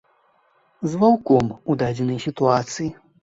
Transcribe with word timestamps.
З 0.93 1.01
ваўком 1.03 1.53
у 1.73 1.77
дадзенай 1.83 2.19
сітуацыі. 2.27 2.89